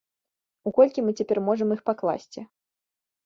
[0.69, 2.41] У колькі мы цяпер можам іх пакласці?